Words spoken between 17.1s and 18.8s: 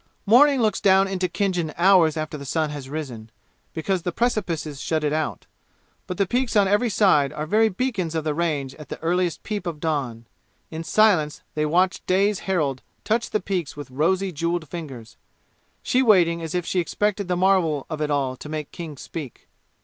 the marvel of it all to make